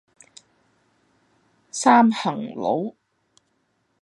[1.69, 2.95] 三行佬